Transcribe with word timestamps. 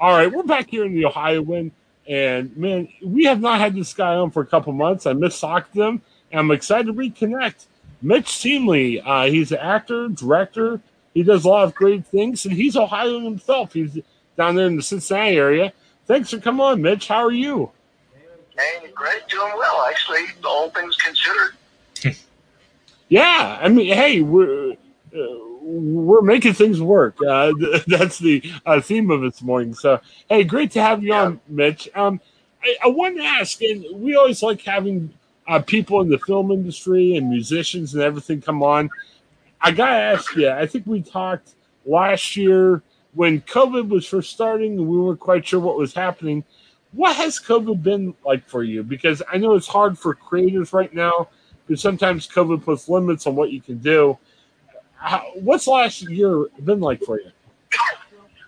All 0.00 0.12
right, 0.12 0.30
we're 0.30 0.44
back 0.44 0.70
here 0.70 0.84
in 0.84 0.94
the 0.94 1.06
Ohio 1.06 1.42
wind, 1.42 1.72
and 2.06 2.56
man, 2.56 2.86
we 3.04 3.24
have 3.24 3.40
not 3.40 3.58
had 3.58 3.74
this 3.74 3.92
guy 3.92 4.14
on 4.14 4.30
for 4.30 4.40
a 4.40 4.46
couple 4.46 4.72
months. 4.72 5.06
I 5.06 5.12
miss 5.12 5.40
to 5.40 5.64
him, 5.74 6.02
and 6.30 6.38
I'm 6.38 6.52
excited 6.52 6.86
to 6.86 6.92
reconnect. 6.92 7.66
Mitch 8.00 8.26
Teemley, 8.26 9.02
uh, 9.04 9.28
he's 9.28 9.50
an 9.50 9.58
actor, 9.58 10.06
director. 10.06 10.80
He 11.14 11.24
does 11.24 11.44
a 11.44 11.48
lot 11.48 11.64
of 11.64 11.74
great 11.74 12.06
things, 12.06 12.46
and 12.46 12.54
he's 12.54 12.76
Ohioan 12.76 13.24
himself. 13.24 13.72
He's 13.72 13.98
down 14.36 14.54
there 14.54 14.68
in 14.68 14.76
the 14.76 14.82
Cincinnati 14.82 15.36
area. 15.36 15.72
Thanks 16.06 16.30
for 16.30 16.38
coming 16.38 16.60
on, 16.60 16.80
Mitch. 16.80 17.08
How 17.08 17.24
are 17.24 17.32
you? 17.32 17.72
Hey, 18.56 18.88
great, 18.94 19.26
doing 19.26 19.52
well. 19.56 19.84
Actually, 19.90 20.26
all 20.44 20.70
things 20.70 20.96
considered. 20.96 21.56
yeah, 23.08 23.58
I 23.60 23.68
mean, 23.68 23.92
hey, 23.92 24.20
we're. 24.20 24.74
Uh, 25.12 25.47
we're 25.68 26.22
making 26.22 26.54
things 26.54 26.80
work. 26.80 27.16
Uh, 27.22 27.52
that's 27.86 28.18
the 28.18 28.42
uh, 28.64 28.80
theme 28.80 29.10
of 29.10 29.20
this 29.20 29.42
morning. 29.42 29.74
So, 29.74 30.00
hey, 30.28 30.44
great 30.44 30.70
to 30.72 30.82
have 30.82 31.02
you 31.02 31.10
yeah. 31.10 31.22
on, 31.22 31.40
Mitch. 31.48 31.88
Um, 31.94 32.20
I, 32.62 32.76
I 32.84 32.88
wanted 32.88 33.18
to 33.18 33.24
ask, 33.24 33.60
and 33.62 33.84
we 33.92 34.16
always 34.16 34.42
like 34.42 34.62
having 34.62 35.12
uh, 35.46 35.60
people 35.60 36.00
in 36.00 36.08
the 36.08 36.18
film 36.18 36.50
industry 36.50 37.16
and 37.16 37.28
musicians 37.28 37.94
and 37.94 38.02
everything 38.02 38.40
come 38.40 38.62
on. 38.62 38.90
I 39.60 39.72
gotta 39.72 39.96
ask 39.96 40.34
you. 40.36 40.48
I 40.48 40.66
think 40.66 40.86
we 40.86 41.02
talked 41.02 41.54
last 41.84 42.36
year 42.36 42.82
when 43.14 43.40
COVID 43.42 43.88
was 43.88 44.06
first 44.06 44.32
starting, 44.32 44.78
and 44.78 44.88
we 44.88 44.98
weren't 44.98 45.20
quite 45.20 45.46
sure 45.46 45.60
what 45.60 45.76
was 45.76 45.92
happening. 45.92 46.44
What 46.92 47.16
has 47.16 47.38
COVID 47.38 47.82
been 47.82 48.14
like 48.24 48.46
for 48.46 48.62
you? 48.62 48.82
Because 48.82 49.22
I 49.30 49.36
know 49.36 49.54
it's 49.54 49.66
hard 49.66 49.98
for 49.98 50.14
creators 50.14 50.72
right 50.72 50.92
now, 50.94 51.28
because 51.66 51.82
sometimes 51.82 52.28
COVID 52.28 52.64
puts 52.64 52.88
limits 52.88 53.26
on 53.26 53.34
what 53.34 53.50
you 53.50 53.60
can 53.60 53.78
do 53.78 54.16
how, 54.98 55.24
what's 55.34 55.66
last 55.66 56.02
year 56.02 56.46
been 56.64 56.80
like 56.80 57.02
for 57.02 57.20
you? 57.20 57.30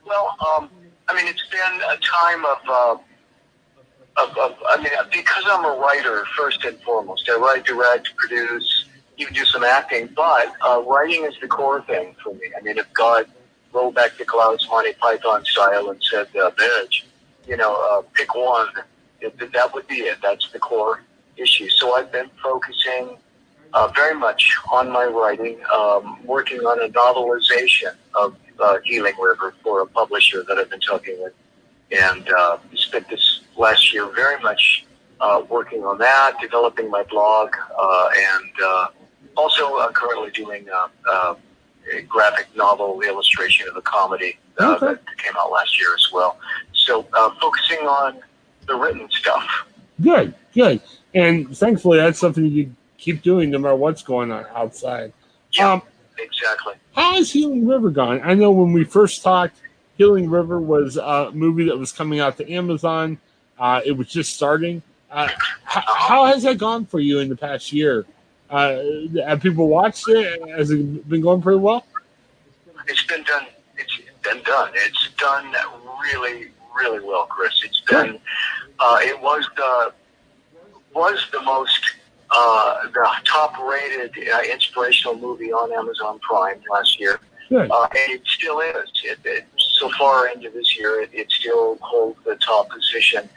Well, 0.05 0.37
um, 0.41 0.69
I 1.09 1.15
mean, 1.15 1.27
it's 1.27 1.47
been 1.49 1.81
a 1.89 1.97
time 1.99 2.45
of, 2.45 2.59
uh, 2.69 4.23
of, 4.23 4.37
of, 4.37 4.57
I 4.69 4.77
mean, 4.83 4.93
because 5.13 5.45
I'm 5.47 5.65
a 5.65 5.79
writer 5.81 6.25
first 6.37 6.65
and 6.65 6.81
foremost. 6.81 7.29
I 7.31 7.37
write, 7.37 7.65
direct, 7.65 8.15
produce, 8.17 8.87
even 9.17 9.33
do 9.35 9.45
some 9.45 9.63
acting, 9.63 10.09
but 10.17 10.53
uh, 10.67 10.83
writing 10.87 11.25
is 11.25 11.35
the 11.41 11.47
core 11.47 11.83
thing 11.83 12.17
for 12.23 12.35
me. 12.35 12.51
I 12.57 12.63
mean, 12.63 12.79
if 12.79 12.93
God 12.93 13.27
rolled 13.73 13.95
back 13.95 14.17
the 14.19 14.25
clouds, 14.25 14.67
Monty 14.69 14.95
Python 14.95 15.45
style, 15.45 15.91
and 15.91 16.03
said, 16.03 16.27
uh, 16.37 16.51
"Mitch," 16.59 17.07
you 17.47 17.57
know, 17.57 17.75
uh, 17.75 18.03
pick 18.15 18.35
one, 18.35 18.69
it, 19.21 19.53
that 19.53 19.75
would 19.75 19.87
be 19.87 19.97
it. 19.97 20.19
That's 20.23 20.51
the 20.51 20.59
core 20.59 21.03
issue. 21.37 21.69
So 21.69 21.97
I've 21.97 22.11
been 22.11 22.31
focusing 22.43 23.19
uh, 23.73 23.89
very 23.95 24.15
much 24.15 24.57
on 24.73 24.91
my 24.91 25.05
writing, 25.05 25.59
um, 25.73 26.19
working 26.25 26.61
on 26.61 26.83
a 26.83 26.89
novelization 26.89 27.95
of 28.15 28.37
uh, 28.59 28.79
Healing 28.85 29.15
River 29.21 29.55
for 29.63 29.83
a 29.83 29.87
publisher 29.87 30.45
that 30.49 30.59
I've 30.59 30.71
been 30.71 30.81
talking 30.81 31.17
with, 31.21 31.33
and 31.91 32.29
uh, 32.31 32.59
spent 32.75 33.09
this 33.09 33.41
last 33.57 33.93
year 33.93 34.07
very 34.07 34.41
much 34.43 34.85
uh, 35.21 35.43
working 35.49 35.85
on 35.85 35.99
that, 35.99 36.35
developing 36.41 36.91
my 36.91 37.03
blog, 37.05 37.55
uh, 37.79 38.09
and 38.17 38.51
uh, 38.65 38.87
also 39.37 39.77
uh, 39.77 39.91
currently 39.93 40.31
doing 40.31 40.67
a 40.69 41.37
graphic 42.03 42.47
novel 42.57 43.01
illustration 43.03 43.67
of 43.69 43.77
a 43.77 43.83
comedy 43.83 44.39
uh, 44.59 44.75
okay. 44.75 44.87
that 44.87 45.19
came 45.19 45.33
out 45.39 45.51
last 45.51 45.79
year 45.79 45.95
as 45.95 46.13
well. 46.13 46.39
So 46.75 47.07
uh, 47.13 47.31
focusing 47.41 47.79
on 47.79 48.21
the 48.67 48.75
written 48.75 49.09
stuff. 49.11 49.67
Good, 50.01 50.35
good. 50.55 50.81
And 51.15 51.57
thankfully, 51.57 51.99
that's 51.99 52.19
something 52.19 52.45
you 52.45 52.75
keep 53.01 53.23
doing 53.23 53.51
no 53.51 53.59
matter 53.59 53.75
what's 53.75 54.03
going 54.03 54.31
on 54.31 54.47
outside. 54.55 55.13
Yeah, 55.53 55.73
um, 55.73 55.83
exactly. 56.19 56.75
How 56.95 57.15
has 57.15 57.33
Healing 57.33 57.67
River 57.67 57.91
gone? 57.91 58.21
I 58.23 58.35
know 58.35 58.51
when 58.51 58.73
we 58.73 58.85
first 58.85 59.23
talked, 59.23 59.57
Healing 59.97 60.31
River 60.31 60.61
was 60.61 60.97
a 60.97 61.31
movie 61.33 61.65
that 61.65 61.77
was 61.77 61.93
coming 61.93 62.21
out 62.21 62.37
to 62.37 62.53
Amazon. 62.53 63.19
Uh, 63.59 63.81
it 63.85 63.93
was 63.93 64.09
just 64.09 64.35
starting. 64.35 64.83
Uh, 65.11 65.29
how, 65.65 65.83
how 65.95 66.27
has 66.27 66.45
that 66.45 66.59
gone 66.59 66.87
for 66.87 67.01
you 67.01 67.19
in 67.19 67.29
the 67.29 67.37
past 67.37 67.73
year? 67.73 68.07
Uh, 68.49 68.79
have 69.25 69.41
people 69.41 69.69
watched 69.69 70.09
it? 70.09 70.49
Has 70.51 70.71
it 70.71 71.09
been 71.09 71.21
going 71.21 71.43
pretty 71.43 71.59
well? 71.59 71.85
It's 72.87 73.05
been 73.05 73.23
done. 73.25 73.47
It's 73.77 74.01
been 74.23 74.43
done. 74.43 74.71
It's 74.75 75.11
done 75.19 75.55
really, 76.03 76.49
really 76.75 77.05
well, 77.05 77.27
Chris. 77.27 77.63
It's 77.65 77.81
been. 77.83 78.19
Uh, 78.79 78.99
it 79.01 79.21
was 79.21 79.49
the 79.57 79.93
was 80.95 81.25
the 81.33 81.41
most 81.43 81.90
uh, 82.31 82.87
the 82.89 83.09
top-rated 83.25 84.13
uh, 84.29 84.41
inspirational 84.53 85.17
movie 85.17 85.53
on 85.53 85.73
Amazon 85.73 86.19
Prime 86.21 86.61
last 86.71 87.01
year. 87.01 87.21
Uh, 87.69 87.89
and 87.91 88.13
it 88.13 88.23
still 88.27 88.61
is. 88.61 88.89
It, 89.05 89.19
it, 89.25 89.45
so 89.57 89.91
far 89.99 90.29
into 90.29 90.51
this 90.51 90.79
year, 90.79 91.01
it, 91.03 91.11
it 91.13 91.31
still 91.33 91.79
holds 91.81 92.19
the 92.25 92.37
top 92.37 92.71
position. 92.71 93.29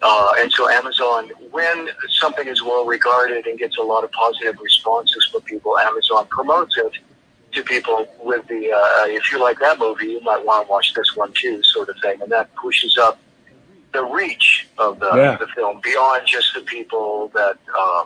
Uh, 0.00 0.32
and 0.38 0.52
so 0.52 0.70
Amazon, 0.70 1.30
when 1.50 1.88
something 2.08 2.46
is 2.46 2.62
well 2.62 2.86
regarded 2.86 3.46
and 3.46 3.58
gets 3.58 3.78
a 3.78 3.82
lot 3.82 4.04
of 4.04 4.12
positive 4.12 4.56
responses 4.62 5.28
from 5.32 5.40
people, 5.40 5.76
Amazon 5.76 6.26
promotes 6.30 6.76
it 6.76 6.92
to 7.50 7.64
people 7.64 8.06
with 8.22 8.46
the, 8.46 8.70
uh, 8.70 9.06
if 9.06 9.32
you 9.32 9.40
like 9.40 9.58
that 9.58 9.80
movie, 9.80 10.06
you 10.06 10.20
might 10.20 10.44
want 10.44 10.66
to 10.66 10.70
watch 10.70 10.94
this 10.94 11.16
one 11.16 11.32
too, 11.32 11.60
sort 11.64 11.88
of 11.88 11.96
thing. 12.00 12.22
And 12.22 12.30
that 12.30 12.54
pushes 12.54 12.96
up 12.96 13.18
the 13.92 14.04
reach 14.04 14.68
of 14.78 15.00
the, 15.00 15.10
yeah. 15.16 15.36
the 15.36 15.48
film 15.48 15.80
beyond 15.82 16.28
just 16.28 16.54
the 16.54 16.60
people 16.60 17.32
that, 17.34 17.58
uh, 17.76 18.04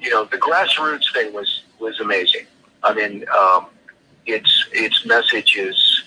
you 0.00 0.10
know, 0.10 0.24
the 0.24 0.38
grassroots 0.38 1.12
thing 1.12 1.32
was 1.32 1.62
was 1.78 2.00
amazing. 2.00 2.46
I 2.82 2.94
mean, 2.94 3.24
um, 3.28 3.66
its 4.26 4.68
its 4.72 5.04
message 5.06 5.56
is 5.56 6.04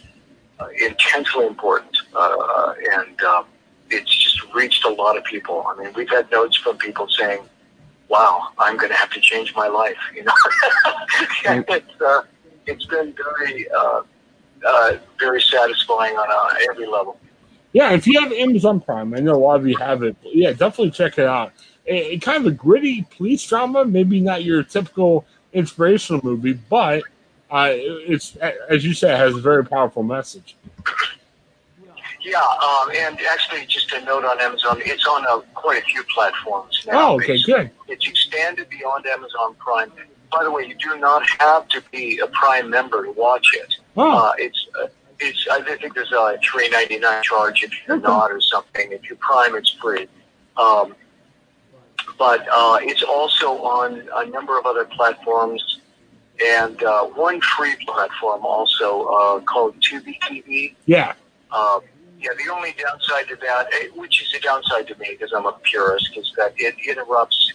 uh, 0.60 0.68
intensely 0.82 1.46
important, 1.46 1.98
uh, 2.14 2.74
and 2.92 3.22
um, 3.22 3.46
it's 3.90 4.14
just 4.24 4.54
reached 4.54 4.86
a 4.86 4.90
lot 4.90 5.18
of 5.18 5.24
people. 5.24 5.66
I 5.68 5.76
mean, 5.82 5.94
we've 5.96 6.10
had 6.10 6.30
notes 6.32 6.58
from 6.58 6.78
people 6.78 7.08
saying, 7.08 7.42
"Wow, 8.10 8.50
I'm 8.58 8.78
going 8.78 8.92
to 8.92 8.98
have 8.98 9.12
to 9.12 9.22
change 9.22 9.56
my 9.56 9.68
life." 9.68 9.98
You 10.16 10.24
know, 10.24 10.34
and 11.48 11.66
it's 11.70 12.02
uh, 12.02 12.24
it's 12.66 12.86
been 12.86 13.14
very 13.14 13.70
uh, 13.72 14.02
uh, 14.68 14.98
very 15.20 15.42
satisfying 15.42 16.16
on 16.16 16.28
uh, 16.30 16.58
every 16.70 16.88
level. 16.88 17.20
Yeah, 17.74 17.92
if 17.92 18.08
you 18.08 18.22
have 18.22 18.32
Amazon 18.32 18.80
Prime, 18.80 19.14
I 19.14 19.20
know 19.20 19.36
a 19.36 19.38
lot 19.38 19.60
of 19.60 19.68
you 19.68 19.76
have 19.78 20.02
it. 20.04 20.16
Yeah, 20.24 20.52
definitely 20.52 20.92
check 20.92 21.18
it 21.18 21.26
out 21.26 21.52
a, 21.88 22.14
a 22.14 22.18
kind 22.20 22.46
of 22.46 22.52
a 22.52 22.56
gritty 22.56 23.06
police 23.16 23.46
drama. 23.46 23.86
Maybe 23.86 24.20
not 24.20 24.44
your 24.44 24.64
typical 24.64 25.26
inspirational 25.54 26.24
movie, 26.24 26.54
but 26.54 27.04
uh, 27.50 27.70
it's 27.72 28.36
as 28.70 28.84
you 28.84 28.94
said, 28.94 29.14
it 29.14 29.18
has 29.18 29.36
a 29.36 29.42
very 29.42 29.66
powerful 29.66 30.04
message. 30.04 30.56
Yeah, 32.22 32.40
um, 32.40 32.90
and 32.96 33.20
actually, 33.30 33.68
just 33.68 33.94
a 33.94 34.04
note 34.04 34.26
on 34.26 34.42
Amazon, 34.42 34.82
it's 34.84 35.06
on 35.06 35.28
uh, 35.28 35.42
quite 35.54 35.84
a 35.84 35.86
few 35.86 36.04
platforms 36.06 36.84
now. 36.88 37.12
Oh, 37.12 37.16
okay, 37.16 37.40
good. 37.44 37.70
It's 37.88 38.08
expanded 38.08 38.68
beyond 38.70 39.06
Amazon 39.06 39.54
Prime. 39.60 39.92
By 40.32 40.44
the 40.44 40.50
way, 40.50 40.66
you 40.66 40.76
do 40.76 41.00
not 41.00 41.24
have 41.40 41.68
to 41.70 41.84
be 41.92 42.18
a 42.20 42.28
Prime 42.28 42.68
member 42.70 43.06
to 43.06 43.12
watch 43.12 43.48
it. 43.54 43.76
Oh. 43.96 44.18
Uh, 44.18 44.34
it's 44.40 44.66
uh, 44.82 44.88
it's 45.20 45.48
I 45.52 45.62
think 45.62 45.94
there's 45.94 46.12
a 46.12 46.40
three 46.44 46.68
ninety 46.70 46.98
nine 46.98 47.22
charge 47.22 47.62
if 47.64 47.72
you're 47.88 47.98
okay. 47.98 48.08
not 48.08 48.32
or 48.32 48.42
something. 48.42 48.92
If 48.92 49.04
you're 49.08 49.18
Prime, 49.18 49.56
it's 49.56 49.70
free. 49.82 50.08
Um, 50.58 50.96
but 52.18 52.48
uh, 52.52 52.78
it's 52.82 53.04
also 53.04 53.62
on 53.62 54.08
a 54.16 54.26
number 54.30 54.58
of 54.58 54.66
other 54.66 54.86
platforms 54.86 55.80
and 56.44 56.82
uh, 56.84 57.06
one 57.06 57.40
free 57.42 57.76
platform 57.86 58.46
also 58.46 59.04
uh, 59.04 59.40
called 59.42 59.76
Tubi 59.80 60.20
TV. 60.22 60.76
Yeah. 60.86 61.14
Uh, 61.52 61.80
yeah, 62.20 62.30
the 62.44 62.52
only 62.52 62.74
downside 62.78 63.28
to 63.30 63.36
that, 63.38 63.68
eh, 63.74 63.88
which 63.96 64.22
is 64.22 64.34
a 64.34 64.40
downside 64.40 64.88
to 64.88 64.98
me 64.98 65.10
because 65.12 65.32
I'm 65.34 65.46
a 65.46 65.54
purist, 65.64 66.18
is 66.18 66.32
that 66.38 66.54
it 66.58 66.76
interrupts 66.88 67.54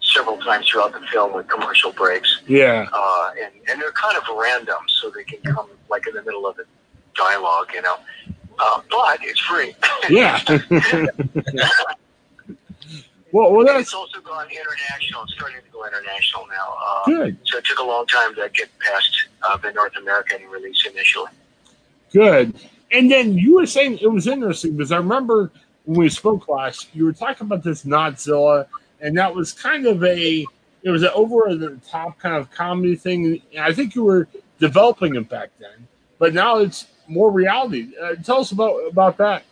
several 0.00 0.38
times 0.38 0.68
throughout 0.68 0.92
the 0.92 1.00
film 1.12 1.32
with 1.34 1.48
commercial 1.48 1.92
breaks. 1.92 2.42
Yeah. 2.46 2.88
Uh, 2.92 3.30
and, 3.42 3.52
and 3.68 3.80
they're 3.80 3.92
kind 3.92 4.16
of 4.16 4.24
random, 4.36 4.78
so 5.00 5.10
they 5.10 5.24
can 5.24 5.40
come 5.54 5.68
like 5.90 6.06
in 6.06 6.14
the 6.14 6.22
middle 6.22 6.46
of 6.46 6.58
a 6.58 6.64
dialogue, 7.14 7.68
you 7.74 7.82
know. 7.82 7.96
Uh, 8.58 8.80
but 8.90 9.18
it's 9.22 9.40
free. 9.40 9.74
Yeah. 10.08 10.40
well, 13.34 13.52
well, 13.52 13.66
that's 13.66 13.80
it's 13.80 13.94
also 13.94 14.20
gone 14.20 14.46
international. 14.48 15.24
It's 15.24 15.34
starting 15.34 15.60
to 15.60 15.70
go 15.72 15.84
international 15.84 16.46
now. 16.46 16.76
Uh, 16.80 17.04
good. 17.04 17.36
So 17.42 17.58
it 17.58 17.64
took 17.64 17.80
a 17.80 17.82
long 17.82 18.06
time 18.06 18.32
to 18.36 18.48
get 18.54 18.70
past 18.78 19.26
uh, 19.42 19.56
the 19.56 19.72
North 19.72 19.96
American 19.96 20.46
release 20.48 20.86
initially. 20.86 21.32
Good. 22.12 22.54
And 22.92 23.10
then 23.10 23.36
you 23.36 23.56
were 23.56 23.66
saying 23.66 23.98
it 23.98 24.06
was 24.06 24.28
interesting 24.28 24.76
because 24.76 24.92
I 24.92 24.98
remember 24.98 25.50
when 25.84 25.98
we 25.98 26.10
spoke 26.10 26.46
last, 26.46 26.94
you 26.94 27.06
were 27.06 27.12
talking 27.12 27.48
about 27.48 27.64
this 27.64 27.82
Notzilla, 27.82 28.68
and 29.00 29.18
that 29.18 29.34
was 29.34 29.52
kind 29.52 29.88
of 29.88 30.04
a 30.04 30.46
it 30.84 30.90
was 30.90 31.02
an 31.02 31.10
over 31.12 31.56
the 31.56 31.76
top 31.88 32.20
kind 32.20 32.36
of 32.36 32.52
comedy 32.52 32.94
thing. 32.94 33.42
And 33.52 33.64
I 33.64 33.72
think 33.72 33.96
you 33.96 34.04
were 34.04 34.28
developing 34.60 35.16
it 35.16 35.28
back 35.28 35.50
then, 35.58 35.88
but 36.20 36.34
now 36.34 36.58
it's 36.58 36.86
more 37.08 37.32
reality. 37.32 37.94
Uh, 38.00 38.14
tell 38.14 38.38
us 38.38 38.52
about 38.52 38.76
about 38.86 39.16
that. 39.16 39.42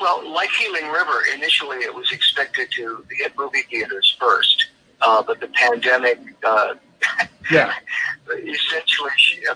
Well, 0.00 0.28
like 0.32 0.50
Healing 0.50 0.88
River, 0.88 1.22
initially 1.34 1.78
it 1.78 1.94
was 1.94 2.12
expected 2.12 2.70
to 2.72 3.04
at 3.24 3.36
movie 3.36 3.62
theaters 3.70 4.16
first, 4.18 4.66
uh, 5.00 5.22
but 5.22 5.40
the 5.40 5.48
pandemic 5.48 6.18
uh, 6.44 6.74
Yeah. 7.50 7.72
essentially, 8.32 9.10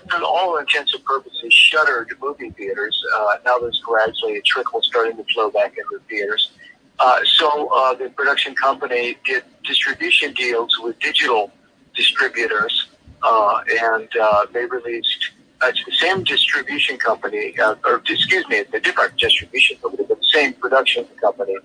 for 0.09 0.23
all 0.23 0.57
intents 0.57 0.93
and 0.93 1.03
purposes, 1.03 1.53
shuttered 1.53 2.13
movie 2.21 2.51
theaters. 2.51 3.03
Uh, 3.13 3.35
now 3.45 3.57
there's 3.59 3.81
gradually 3.85 4.37
a 4.37 4.41
trickle 4.43 4.81
starting 4.81 5.17
to 5.17 5.25
flow 5.33 5.49
back 5.51 5.75
into 5.77 6.01
theaters. 6.07 6.51
Uh, 6.99 7.19
so 7.25 7.67
uh, 7.73 7.93
the 7.95 8.09
production 8.11 8.55
company 8.55 9.17
did 9.25 9.43
distribution 9.65 10.33
deals 10.33 10.77
with 10.79 10.97
digital 10.99 11.51
distributors, 11.95 12.87
uh, 13.23 13.61
and 13.81 14.07
uh, 14.21 14.45
they 14.53 14.65
released. 14.65 15.20
Uh, 15.61 15.67
it's 15.67 15.83
the 15.85 15.91
same 15.91 16.23
distribution 16.23 16.97
company, 16.97 17.57
uh, 17.59 17.75
or 17.85 18.01
excuse 18.09 18.47
me, 18.49 18.57
a 18.73 18.79
different 18.79 19.15
distribution 19.17 19.77
company, 19.77 20.03
but 20.07 20.17
the 20.19 20.25
same 20.25 20.53
production 20.53 21.05
company 21.21 21.55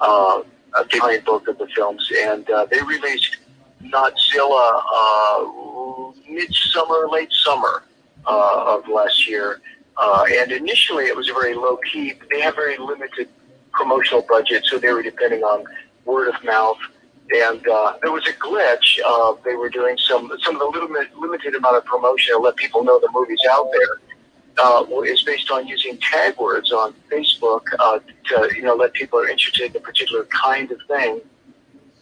uh, 0.00 0.42
uh, 0.74 0.84
behind 0.92 1.24
both 1.24 1.46
of 1.48 1.56
the 1.58 1.66
films, 1.68 2.06
and 2.24 2.48
uh, 2.50 2.66
they 2.66 2.82
released 2.82 3.38
Notzilla 3.82 4.82
uh, 4.94 6.12
midsummer, 6.28 7.08
late 7.10 7.32
summer 7.32 7.84
uh, 8.26 8.76
of 8.76 8.86
last 8.88 9.28
year. 9.28 9.60
Uh, 9.96 10.24
and 10.30 10.52
initially, 10.52 11.04
it 11.04 11.16
was 11.16 11.28
very 11.28 11.54
low 11.54 11.78
key. 11.90 12.14
They 12.30 12.40
have 12.40 12.54
very 12.54 12.76
limited 12.76 13.28
promotional 13.72 14.24
budget, 14.28 14.64
so 14.66 14.78
they 14.78 14.92
were 14.92 15.02
depending 15.02 15.42
on 15.42 15.64
word 16.04 16.28
of 16.34 16.44
mouth. 16.44 16.78
And 17.30 17.66
uh, 17.68 17.94
there 18.02 18.10
was 18.10 18.26
a 18.26 18.32
glitch. 18.32 18.98
Uh, 19.04 19.34
they 19.44 19.54
were 19.54 19.68
doing 19.68 19.98
some 19.98 20.32
some 20.42 20.60
of 20.60 20.72
the 20.72 20.88
bit, 20.92 21.16
limited 21.16 21.54
amount 21.54 21.76
of 21.76 21.84
promotion 21.84 22.34
to 22.34 22.40
let 22.40 22.56
people 22.56 22.82
know 22.82 22.98
the 22.98 23.10
movie's 23.12 23.44
out 23.50 23.70
there. 23.72 24.00
Uh, 24.60 24.84
is 25.02 25.22
based 25.22 25.52
on 25.52 25.68
using 25.68 25.96
tag 25.98 26.36
words 26.36 26.72
on 26.72 26.92
Facebook 27.12 27.62
uh, 27.78 28.00
to 28.24 28.50
you 28.56 28.62
know 28.62 28.74
let 28.74 28.92
people 28.92 29.18
who 29.18 29.26
are 29.26 29.28
interested 29.28 29.70
in 29.70 29.76
a 29.76 29.80
particular 29.80 30.24
kind 30.24 30.72
of 30.72 30.78
thing 30.88 31.20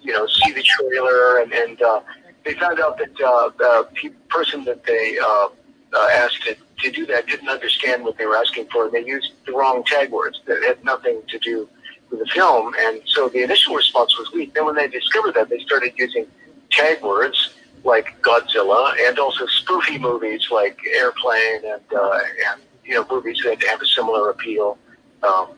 you 0.07 0.13
know, 0.13 0.27
see 0.27 0.53
the 0.53 0.63
trailer, 0.63 1.41
and, 1.41 1.53
and 1.53 1.83
uh, 1.83 2.01
they 2.45 2.55
found 2.55 2.79
out 2.81 2.97
that 2.97 3.21
uh, 3.21 3.51
the 3.59 3.89
pe- 3.95 4.15
person 4.29 4.65
that 4.65 4.85
they 4.85 5.19
uh, 5.21 5.49
uh, 5.93 6.09
asked 6.13 6.43
to, 6.45 6.57
to 6.79 6.91
do 6.93 7.05
that 7.07 7.27
didn't 7.27 7.49
understand 7.49 8.05
what 8.05 8.17
they 8.17 8.25
were 8.25 8.37
asking 8.37 8.69
for, 8.73 8.85
and 8.85 8.95
they 8.95 9.05
used 9.05 9.33
the 9.47 9.53
wrong 9.53 9.83
tag 9.85 10.11
words 10.13 10.41
that 10.47 10.63
had 10.63 10.83
nothing 10.85 11.21
to 11.29 11.39
do 11.41 11.69
the 12.11 12.27
film, 12.27 12.75
and 12.79 13.01
so 13.07 13.29
the 13.29 13.43
initial 13.43 13.75
response 13.75 14.17
was 14.19 14.33
weak. 14.33 14.55
Then 14.55 14.67
when 14.67 14.77
they 14.77 14.89
discovered 14.89 15.35
that, 15.35 15.49
they 15.49 15.59
started 15.61 15.93
using 15.97 16.27
tag 16.71 17.03
words 17.03 17.55
like 17.85 18.21
Godzilla, 18.23 18.95
and 19.07 19.19
also 19.19 19.47
spoofy 19.47 20.01
movies 20.01 20.49
like 20.51 20.79
Airplane, 20.97 21.65
and 21.65 21.83
uh, 21.95 22.21
and 22.51 22.61
you 22.85 22.95
know 22.95 23.07
movies 23.11 23.41
that 23.45 23.63
have 23.65 23.81
a 23.81 23.87
similar 23.87 24.31
appeal. 24.31 24.79
Um, 25.23 25.49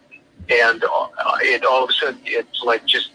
and 0.50 0.82
uh, 0.84 1.08
it 1.42 1.64
all 1.64 1.84
of 1.84 1.90
a 1.90 1.92
sudden 1.92 2.20
it's 2.24 2.62
like 2.62 2.84
just 2.86 3.10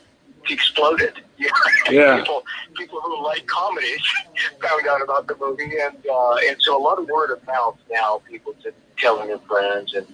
exploded. 0.50 1.13
Yeah. 1.89 2.18
people 2.18 2.44
people 2.77 3.01
who 3.01 3.21
like 3.21 3.45
comedies 3.45 4.01
found 4.62 4.88
out 4.88 5.01
about 5.01 5.27
the 5.27 5.35
movie, 5.35 5.77
and 5.81 5.97
uh, 6.09 6.35
and 6.47 6.56
so 6.59 6.77
a 6.77 6.81
lot 6.81 6.97
of 6.97 7.07
word 7.09 7.31
of 7.31 7.45
mouth 7.45 7.77
now. 7.91 8.21
People 8.30 8.53
to 8.63 8.71
telling 8.97 9.27
their 9.27 9.39
friends, 9.39 9.94
and 9.94 10.07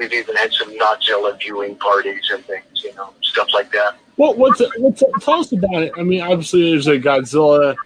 we've 0.00 0.12
even 0.14 0.34
had 0.34 0.52
some 0.52 0.76
Notzilla 0.76 1.38
viewing 1.38 1.76
parties 1.76 2.30
and 2.32 2.44
things, 2.46 2.64
you 2.82 2.94
know, 2.94 3.12
stuff 3.20 3.48
like 3.52 3.70
that. 3.72 3.96
What 4.16 4.38
what's 4.38 4.60
what's 4.78 5.02
tell 5.20 5.40
us 5.40 5.52
about 5.52 5.82
it? 5.82 5.92
I 5.96 6.02
mean, 6.02 6.22
obviously 6.22 6.70
there's 6.70 6.86
a 6.86 6.98
Godzilla, 6.98 7.76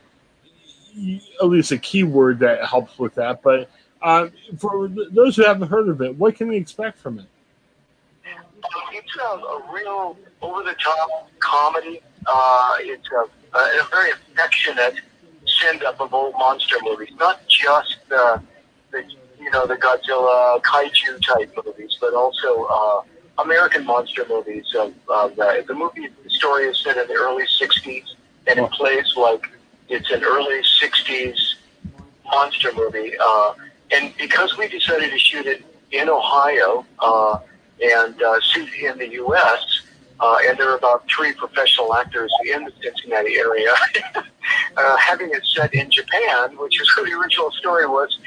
at 1.42 1.46
least 1.46 1.72
a 1.72 1.78
keyword 1.78 2.38
that 2.38 2.64
helps 2.64 2.98
with 2.98 3.14
that. 3.16 3.42
But 3.42 3.68
uh, 4.00 4.28
for 4.58 4.88
those 4.88 5.36
who 5.36 5.44
haven't 5.44 5.68
heard 5.68 5.88
of 5.88 6.00
it, 6.00 6.16
what 6.16 6.36
can 6.36 6.48
we 6.48 6.56
expect 6.56 6.98
from 6.98 7.18
it? 7.18 7.26
It's 8.92 9.16
a, 9.16 9.24
a 9.24 9.72
real 9.72 10.16
over-the-top 10.40 11.30
comedy. 11.38 12.00
Uh, 12.26 12.76
it's 12.80 13.06
a, 13.12 13.58
a, 13.58 13.60
a 13.60 13.88
very 13.90 14.10
affectionate 14.12 14.94
send-up 15.60 16.00
of 16.00 16.14
old 16.14 16.32
monster 16.38 16.76
movies, 16.82 17.12
not 17.18 17.46
just 17.48 17.98
the, 18.08 18.40
the 18.92 19.04
you 19.44 19.50
know 19.50 19.66
the 19.66 19.76
Godzilla 19.76 20.60
kaiju 20.62 21.20
type 21.20 21.54
movies, 21.64 21.96
but 22.00 22.14
also 22.14 22.64
uh, 22.64 23.02
American 23.38 23.84
monster 23.84 24.24
movies. 24.28 24.64
Of, 24.74 24.94
of 25.08 25.36
the, 25.36 25.64
the 25.68 25.74
movie 25.74 26.08
story 26.28 26.64
is 26.64 26.78
set 26.82 26.96
in 26.96 27.06
the 27.06 27.14
early 27.14 27.44
'60s, 27.44 28.04
and 28.46 28.58
it 28.58 28.70
plays 28.72 29.14
like 29.16 29.44
it's 29.88 30.10
an 30.10 30.24
early 30.24 30.62
'60s 30.82 31.38
monster 32.24 32.72
movie. 32.74 33.12
Uh, 33.20 33.54
and 33.92 34.14
because 34.16 34.56
we 34.56 34.66
decided 34.66 35.10
to 35.10 35.18
shoot 35.18 35.46
it 35.46 35.62
in 35.92 36.08
Ohio 36.08 36.86
uh, 36.98 37.38
and 37.82 38.20
uh, 38.22 38.40
shoot 38.40 38.68
in 38.74 38.98
the 38.98 39.08
U.S., 39.10 39.82
uh, 40.20 40.38
and 40.46 40.58
there 40.58 40.70
are 40.70 40.76
about 40.76 41.04
three 41.14 41.32
professional 41.34 41.94
actors 41.94 42.32
in 42.46 42.64
the 42.64 42.72
Cincinnati 42.82 43.36
area, 43.36 43.70
uh, 44.76 44.96
having 44.96 45.30
it 45.32 45.44
set 45.44 45.74
in 45.74 45.90
Japan, 45.90 46.56
which 46.56 46.80
is 46.80 46.90
where 46.96 47.06
the 47.06 47.12
original 47.12 47.50
story 47.52 47.86
was, 47.86 48.18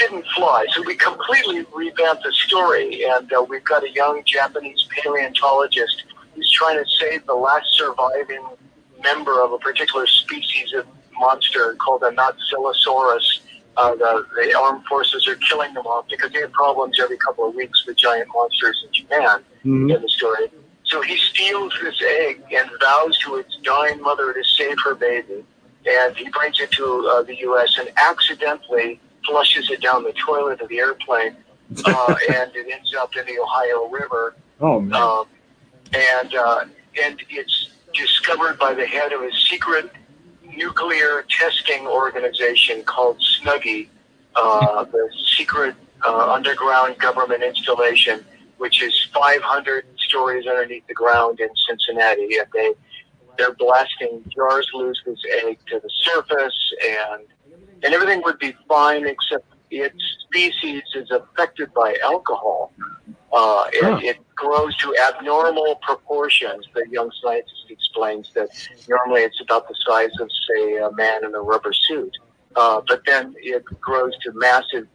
didn't 0.00 0.26
fly. 0.34 0.64
So 0.72 0.82
we 0.82 0.96
completely 0.96 1.64
revamped 1.74 2.24
the 2.24 2.32
story, 2.32 3.04
and 3.04 3.30
uh, 3.32 3.42
we've 3.48 3.64
got 3.64 3.84
a 3.84 3.90
young 3.90 4.22
Japanese 4.24 4.88
paleontologist 4.90 6.04
who's 6.34 6.50
trying 6.50 6.82
to 6.82 6.90
save 6.98 7.24
the 7.26 7.34
last 7.34 7.66
surviving 7.76 8.44
member 9.02 9.40
of 9.42 9.52
a 9.52 9.58
particular 9.58 10.06
species 10.06 10.72
of 10.72 10.86
monster 11.18 11.74
called 11.78 12.02
a 12.02 12.10
Notzillasaurus. 12.10 13.40
Uh, 13.76 13.94
the, 13.94 14.26
the 14.36 14.58
armed 14.58 14.84
forces 14.86 15.28
are 15.28 15.36
killing 15.36 15.72
them 15.74 15.86
off 15.86 16.04
because 16.10 16.30
they 16.32 16.40
have 16.40 16.52
problems 16.52 16.98
every 17.00 17.16
couple 17.18 17.48
of 17.48 17.54
weeks 17.54 17.86
with 17.86 17.96
giant 17.96 18.28
monsters 18.34 18.82
in 18.86 18.92
Japan 18.92 19.44
Mhm. 19.64 19.94
in 19.94 20.02
the 20.02 20.08
story. 20.08 20.50
So 20.84 21.02
he 21.02 21.16
steals 21.18 21.72
this 21.82 22.00
egg 22.02 22.42
and 22.50 22.68
vows 22.80 23.16
to 23.20 23.36
its 23.36 23.56
dying 23.62 24.00
mother 24.00 24.32
to 24.32 24.42
save 24.42 24.76
her 24.84 24.94
baby. 24.94 25.44
And 25.86 26.16
he 26.16 26.28
brings 26.30 26.58
it 26.60 26.70
to 26.72 26.86
uh, 27.12 27.22
the 27.22 27.36
U.S. 27.48 27.78
and 27.78 27.90
accidentally 28.02 28.98
flushes 29.26 29.70
it 29.70 29.80
down 29.80 30.04
the 30.04 30.12
toilet 30.12 30.60
of 30.60 30.68
the 30.68 30.78
airplane. 30.78 31.36
Uh, 31.84 32.14
and 32.34 32.50
it 32.54 32.66
ends 32.70 32.94
up 32.98 33.14
in 33.16 33.24
the 33.26 33.40
Ohio 33.40 33.88
River. 33.88 34.34
Oh 34.60 34.80
man, 34.80 35.00
Um, 35.00 35.26
and 35.94 36.34
uh, 36.34 36.64
and 37.02 37.22
it's 37.28 37.70
discovered 37.94 38.58
by 38.58 38.74
the 38.74 38.86
head 38.86 39.12
of 39.12 39.22
a 39.22 39.32
secret 39.32 39.90
nuclear 40.56 41.24
testing 41.28 41.86
organization 41.86 42.82
called 42.82 43.18
Snuggie, 43.20 43.88
uh, 44.36 44.84
the 44.92 45.08
secret 45.36 45.74
uh, 46.06 46.32
underground 46.32 46.98
government 46.98 47.42
installation, 47.42 48.24
which 48.58 48.82
is 48.82 49.08
500 49.12 49.84
stories 49.98 50.46
underneath 50.46 50.86
the 50.86 50.94
ground 50.94 51.40
in 51.40 51.48
Cincinnati, 51.68 52.36
and 52.38 52.46
they 52.52 52.72
they're 53.38 53.54
blasting 53.54 54.22
jars 54.34 54.68
loose 54.74 55.00
this 55.06 55.18
egg 55.44 55.58
to 55.68 55.80
the 55.80 55.90
surface, 56.02 56.74
and 56.86 57.22
and 57.82 57.94
everything 57.94 58.22
would 58.24 58.38
be 58.38 58.54
fine 58.68 59.06
except 59.06 59.44
its 59.70 59.96
species 60.26 60.82
is 60.94 61.10
affected 61.10 61.72
by 61.74 61.96
alcohol. 62.02 62.72
Uh, 63.32 63.70
Huh. 63.80 64.00
it 64.02 64.18
grows 64.34 64.76
to 64.78 64.94
abnormal 65.08 65.76
proportions. 65.82 66.66
The 66.74 66.84
young 66.90 67.10
scientist 67.22 67.66
explains 67.68 68.32
that 68.34 68.48
normally 68.88 69.22
it's 69.22 69.40
about 69.40 69.68
the 69.68 69.74
size 69.86 70.10
of, 70.20 70.28
say, 70.48 70.76
a 70.78 70.90
man 70.92 71.24
in 71.24 71.34
a 71.34 71.40
rubber 71.40 71.72
suit. 71.72 72.12
Uh, 72.56 72.80
but 72.88 73.02
then 73.06 73.32
it 73.38 73.64
grows 73.80 74.12
to 74.24 74.32
massive 74.34 74.88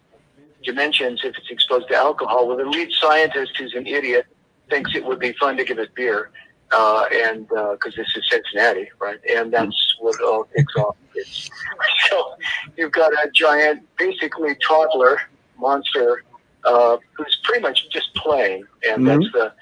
dimensions 0.63 1.21
if 1.23 1.37
it's 1.37 1.49
exposed 1.49 1.87
to 1.87 1.95
alcohol. 1.95 2.47
Well, 2.47 2.57
the 2.57 2.65
lead 2.65 2.91
scientist, 2.91 3.55
who's 3.57 3.73
an 3.73 3.87
idiot, 3.87 4.25
thinks 4.69 4.93
it 4.95 5.05
would 5.05 5.19
be 5.19 5.31
fun 5.33 5.55
to 5.57 5.63
give 5.63 5.79
it 5.79 5.93
beer, 5.95 6.31
uh, 6.71 7.05
and 7.11 7.47
because 7.47 7.93
this 7.95 8.07
is 8.15 8.23
Cincinnati, 8.29 8.89
right? 8.99 9.19
And 9.33 9.51
that's 9.53 9.95
what 9.99 10.19
all 10.21 10.45
kicks 10.55 10.75
off. 10.77 10.95
It's, 11.13 11.49
so 12.09 12.33
you've 12.77 12.91
got 12.91 13.11
a 13.13 13.29
giant, 13.33 13.83
basically 13.97 14.55
toddler 14.67 15.19
monster 15.57 16.23
uh, 16.65 16.97
who's 17.15 17.39
pretty 17.43 17.61
much 17.61 17.89
just 17.91 18.13
playing, 18.15 18.65
and 18.89 19.03
Mhm. 19.03 19.05
that's 19.07 19.31
the. 19.33 19.53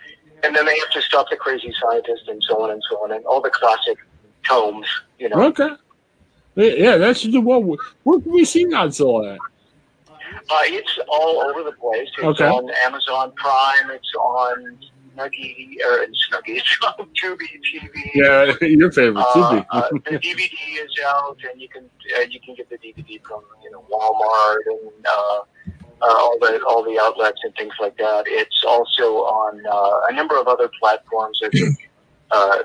And 0.46 0.54
then 0.54 0.66
they 0.66 0.78
have 0.78 0.90
to 0.92 1.02
stop 1.02 1.30
the 1.30 1.38
crazy 1.38 1.74
scientist 1.82 2.28
and 2.28 2.42
so 2.44 2.62
on 2.64 2.72
and 2.72 2.82
so 2.90 2.98
on, 3.04 3.14
and 3.14 3.26
all 3.26 3.40
the 3.42 3.50
classic 3.50 3.98
tomes. 4.46 4.86
You 5.20 5.30
know, 5.30 5.44
Okay. 5.44 5.70
Yeah, 6.56 6.98
that's 6.98 7.24
the 7.24 7.40
one. 7.40 7.78
Where 8.04 8.20
can 8.20 8.32
we 8.32 8.44
see 8.46 8.66
Notzilla 8.66 9.36
at? 9.36 9.40
uh, 10.50 10.60
it's 10.66 11.00
all 11.08 11.42
over 11.48 11.64
the 11.64 11.72
place. 11.74 12.10
It's 12.18 12.26
Okay. 12.42 12.48
on 12.48 12.70
Amazon 12.86 13.32
Prime. 13.38 13.90
It's 13.92 14.14
on 14.20 14.78
Snuggy 15.16 15.76
or 15.86 16.06
Snuggy. 16.08 16.62
On 17.00 17.08
Tubi 17.24 17.48
TV. 17.64 18.12
Yeah, 18.16 18.54
your 18.62 18.92
favorite, 18.92 19.22
Uh, 19.22 19.34
Tubi. 19.34 19.66
uh, 19.72 19.90
the 20.10 20.18
DVD 20.20 20.54
is 20.84 20.92
out, 21.06 21.38
and 21.52 21.62
you 21.62 21.70
can 21.70 21.90
uh, 22.18 22.22
you 22.22 22.40
can 22.40 22.56
get 22.56 22.70
the 22.70 22.78
DVD 22.78 23.22
from 23.28 23.42
you 23.64 23.72
know 23.72 23.86
Walmart 23.92 24.58
and 24.68 25.06
uh, 25.06 25.40
uh, 26.02 26.06
all 26.06 26.38
the 26.40 26.62
all 26.68 26.84
the 26.84 27.00
outlets 27.00 27.40
and 27.44 27.54
things 27.56 27.74
like 27.80 27.98
that. 27.98 28.24
It's 28.28 28.64
also 28.68 29.04
on 29.24 29.62
uh, 29.66 30.08
a 30.10 30.14
number 30.14 30.40
of 30.40 30.48
other 30.48 30.70
platforms. 30.80 31.40
Uh, 32.32 32.64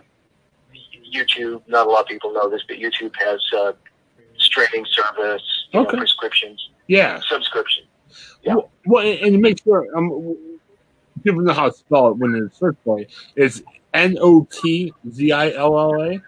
YouTube. 1.14 1.61
Not 1.69 1.87
a 1.87 1.90
lot 1.90 2.02
of 2.02 2.07
people 2.07 2.33
know 2.33 2.49
this, 2.49 2.62
but 2.67 2.78
YouTube 2.78 3.12
has 3.19 3.38
uh, 3.55 3.73
streaming 4.38 4.87
service, 4.90 5.43
Okay. 5.75 5.78
know, 5.93 5.99
prescriptions, 5.99 6.71
yeah. 6.87 7.21
subscription. 7.28 7.85
Yeah. 8.43 8.55
Well, 8.55 8.71
well, 8.87 9.07
and 9.07 9.33
to 9.35 9.38
make 9.38 9.62
sure, 9.62 9.87
um, 9.95 10.37
people 11.23 11.41
know 11.43 11.53
how 11.53 11.69
to 11.69 11.73
spell 11.77 12.09
it 12.09 12.17
when 12.17 12.33
they 12.33 12.41
search 12.55 12.77
for 12.85 13.01
it. 13.01 13.11
It's 13.37 13.63
N 13.95 14.17
O 14.21 14.47
T 14.51 14.93
Z 15.11 15.33
I 15.33 15.53
L 15.53 15.79
L 15.79 16.03
A. 16.03 16.21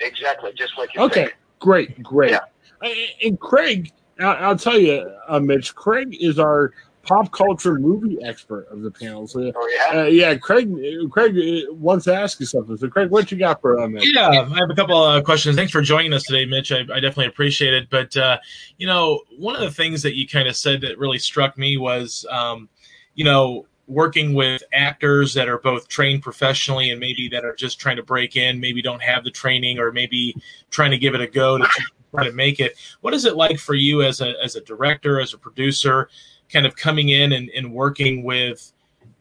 Exactly, 0.00 0.52
just 0.56 0.76
like 0.78 0.94
you 0.94 1.02
Okay, 1.02 1.24
said. 1.26 1.32
great, 1.58 2.02
great. 2.02 2.30
Yeah. 2.32 2.40
And- 2.82 2.96
And 3.22 3.40
Craig, 3.40 3.92
I'll, 4.18 4.36
I'll 4.50 4.56
tell 4.56 4.78
you, 4.78 5.10
uh, 5.28 5.38
Mitch. 5.40 5.74
Craig 5.74 6.16
is 6.18 6.38
our 6.38 6.72
pop 7.02 7.30
culture 7.32 7.78
movie 7.78 8.18
expert 8.22 8.66
of 8.70 8.82
the 8.82 8.90
panel. 8.90 9.26
So, 9.26 9.52
Oh 9.54 9.68
yeah. 9.92 10.00
uh, 10.00 10.04
yeah, 10.06 10.34
Craig. 10.36 10.70
Craig 11.10 11.36
uh, 11.36 11.72
wants 11.74 12.04
to 12.06 12.14
ask 12.14 12.40
you 12.40 12.46
something. 12.46 12.76
So, 12.78 12.88
Craig, 12.88 13.10
what 13.10 13.30
you 13.30 13.38
got 13.38 13.60
for 13.60 13.78
uh, 13.78 13.88
Yeah, 14.00 14.28
I 14.28 14.58
have 14.58 14.70
a 14.70 14.74
couple 14.74 15.02
of 15.02 15.22
questions. 15.24 15.56
Thanks 15.56 15.72
for 15.72 15.82
joining 15.82 16.12
us 16.14 16.22
today, 16.24 16.46
Mitch. 16.46 16.72
I, 16.72 16.80
I 16.80 17.00
definitely 17.00 17.26
appreciate 17.26 17.74
it. 17.74 17.88
But 17.90 18.16
uh, 18.16 18.38
you 18.78 18.86
know, 18.86 19.20
one 19.36 19.54
of 19.54 19.60
the 19.60 19.70
things 19.70 20.02
that 20.02 20.14
you 20.16 20.26
kind 20.26 20.48
of 20.48 20.56
said 20.56 20.80
that 20.82 20.98
really 20.98 21.18
struck 21.18 21.58
me 21.58 21.76
was, 21.76 22.24
um, 22.30 22.68
you 23.14 23.24
know, 23.24 23.66
working 23.90 24.34
with 24.34 24.62
actors 24.72 25.34
that 25.34 25.48
are 25.48 25.58
both 25.58 25.88
trained 25.88 26.22
professionally 26.22 26.90
and 26.90 27.00
maybe 27.00 27.28
that 27.28 27.44
are 27.44 27.54
just 27.54 27.80
trying 27.80 27.96
to 27.96 28.02
break 28.02 28.36
in, 28.36 28.60
maybe 28.60 28.80
don't 28.80 29.02
have 29.02 29.24
the 29.24 29.30
training, 29.30 29.78
or 29.78 29.90
maybe 29.90 30.34
trying 30.70 30.92
to 30.92 30.98
give 30.98 31.14
it 31.14 31.20
a 31.20 31.26
go 31.26 31.58
to 31.58 31.68
try 32.12 32.24
to 32.24 32.32
make 32.32 32.60
it. 32.60 32.76
What 33.00 33.14
is 33.14 33.24
it 33.24 33.36
like 33.36 33.58
for 33.58 33.74
you 33.74 34.02
as 34.02 34.20
a 34.20 34.34
as 34.42 34.54
a 34.54 34.60
director, 34.60 35.20
as 35.20 35.34
a 35.34 35.38
producer, 35.38 36.08
kind 36.52 36.66
of 36.66 36.76
coming 36.76 37.08
in 37.08 37.32
and, 37.32 37.50
and 37.50 37.72
working 37.74 38.22
with 38.22 38.72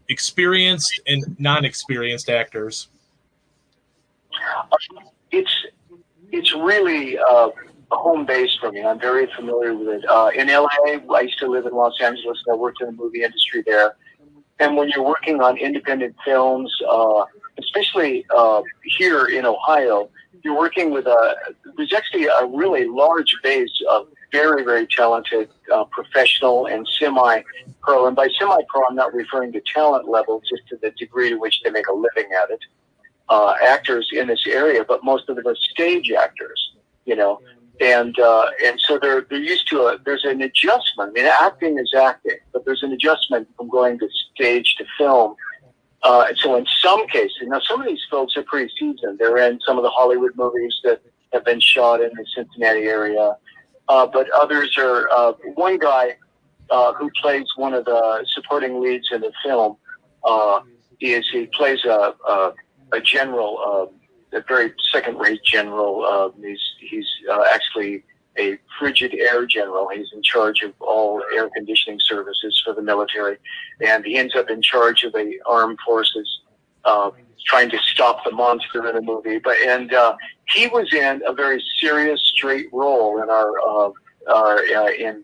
experienced 0.08 1.02
and 1.08 1.36
non-experienced 1.40 2.30
actors? 2.30 2.90
it's 5.32 5.66
it's 6.32 6.54
really 6.54 7.18
uh, 7.18 7.50
home 7.90 8.24
base 8.24 8.56
for 8.60 8.72
me. 8.72 8.84
I'm 8.84 9.00
very 9.00 9.28
familiar 9.36 9.74
with 9.74 9.88
it. 9.88 10.06
Uh, 10.08 10.30
in 10.36 10.48
LA, 10.48 10.70
I 11.16 11.22
used 11.22 11.40
to 11.40 11.48
live 11.48 11.66
in 11.66 11.74
Los 11.74 12.00
Angeles. 12.00 12.38
I 12.52 12.56
worked 12.56 12.82
in 12.82 12.88
the 12.88 12.94
movie 12.94 13.24
industry 13.24 13.64
there. 13.66 13.96
And 14.60 14.76
when 14.76 14.90
you're 14.90 15.04
working 15.04 15.42
on 15.42 15.58
independent 15.58 16.16
films, 16.26 16.72
uh, 16.90 17.26
especially 17.60 18.26
uh, 18.36 18.62
here 18.84 19.26
in 19.26 19.46
Ohio, 19.46 20.10
you're 20.44 20.58
working 20.58 20.92
with 20.92 21.06
a. 21.08 21.36
There's 21.78 21.94
actually 21.94 22.26
a 22.26 22.46
really 22.46 22.86
large 22.86 23.36
base 23.44 23.82
of 23.90 24.08
very, 24.32 24.64
very 24.64 24.88
talented 24.88 25.50
uh, 25.74 25.86
professional 25.86 26.68
and 26.68 26.88
semi-pro. 27.00 28.08
And 28.08 28.16
by 28.16 28.28
semi-pro, 28.38 28.88
I'm 28.88 28.96
not 28.96 29.14
referring 29.14 29.52
to 29.54 29.62
talent 29.74 30.08
level, 30.08 30.42
just 30.50 30.68
to 30.70 30.78
the 30.78 30.92
degree 30.92 31.30
to 31.30 31.36
which 31.36 31.62
they 31.64 31.72
make 31.72 31.88
a 31.88 31.94
living 31.94 32.30
at 32.42 32.52
it 32.52 32.60
uh, 33.30 33.54
actors 33.64 34.10
in 34.12 34.28
this 34.28 34.46
area, 34.48 34.84
but 34.84 35.04
most 35.04 35.30
of 35.30 35.36
them 35.36 35.48
are 35.48 35.56
stage 35.56 36.12
actors, 36.12 36.72
you 37.06 37.16
know, 37.16 37.40
and 37.82 38.20
uh, 38.20 38.46
and 38.66 38.80
so 38.80 39.00
they're 39.00 39.26
they're 39.30 39.40
used 39.40 39.68
to 39.70 39.82
a 39.88 39.98
there's 40.06 40.26
an 40.26 40.42
adjustment. 40.42 41.12
I 41.12 41.22
mean, 41.22 41.26
acting 41.42 41.78
is 41.78 41.94
acting, 41.94 42.38
but 42.52 42.66
there's 42.66 42.84
an 42.84 42.92
adjustment 42.92 43.48
from 43.56 43.70
going 43.70 44.00
to 44.00 44.08
stage 44.36 44.76
to 44.78 44.86
film. 44.98 45.36
Uh, 46.04 46.26
and 46.30 46.38
so 46.38 46.56
in 46.56 46.66
some 46.82 47.06
cases, 47.08 47.36
now 47.44 47.60
some 47.60 47.82
of 47.82 47.88
these 47.88 48.02
folks 48.10 48.38
are 48.38 48.44
pretty 48.44 48.72
seasoned. 48.80 49.20
They're 49.20 49.38
in 49.38 49.60
some 49.66 49.78
of 49.78 49.84
the 49.84 49.90
Hollywood 49.90 50.32
movies 50.36 50.74
that 50.86 51.02
have 51.34 51.44
been 51.44 51.60
shot 51.60 52.02
in 52.02 52.10
the 52.16 52.26
Cincinnati 52.34 52.84
area, 52.84 53.36
uh, 53.88 54.08
but 54.08 54.30
others 54.32 54.78
are. 54.78 55.10
Uh, 55.10 55.34
one 55.56 55.78
guy 55.78 56.16
uh, 56.70 56.94
who 56.94 57.10
plays 57.22 57.46
one 57.56 57.74
of 57.74 57.86
the 57.86 58.26
supporting 58.30 58.82
leads 58.82 59.10
in 59.12 59.22
the 59.22 59.32
film 59.44 59.76
uh, 60.24 60.62
is 61.02 61.26
he 61.32 61.48
plays 61.48 61.84
a, 61.86 62.14
a 62.28 62.54
a 62.92 63.02
general, 63.02 63.60
uh, 63.60 64.09
a 64.34 64.42
very 64.48 64.74
second-rate 64.92 65.44
general. 65.44 66.06
Uh, 66.06 66.30
he's 66.42 66.62
he's 66.80 67.08
uh, 67.32 67.44
actually 67.52 68.04
a 68.38 68.58
frigid 68.78 69.14
air 69.14 69.46
general. 69.46 69.90
He's 69.90 70.12
in 70.14 70.22
charge 70.22 70.62
of 70.62 70.74
all 70.80 71.24
air 71.36 71.50
conditioning 71.50 72.00
services 72.02 72.62
for 72.64 72.74
the 72.74 72.82
military, 72.82 73.38
and 73.82 74.06
he 74.06 74.18
ends 74.18 74.36
up 74.36 74.50
in 74.50 74.62
charge 74.62 75.04
of 75.04 75.14
the 75.14 75.40
armed 75.46 75.80
forces, 75.86 76.42
uh, 76.86 77.12
trying 77.46 77.70
to 77.72 77.78
stop 77.80 78.24
the 78.24 78.32
monster 78.32 78.88
in 78.88 78.96
the 78.96 79.02
movie. 79.02 79.40
But 79.40 79.58
and 79.66 79.94
uh, 79.94 80.16
he 80.48 80.68
was 80.68 80.94
in 80.94 81.22
a 81.28 81.34
very 81.34 81.64
serious, 81.80 82.22
straight 82.36 82.68
role 82.72 83.22
in 83.22 83.30
our 83.30 83.60
uh, 83.60 83.92
our 84.32 84.58
uh, 84.60 84.92
in 84.92 85.24